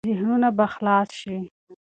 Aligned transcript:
ذهنونه 0.07 0.49
به 0.57 0.65
خلاص 0.73 1.09
شي. 1.19 1.37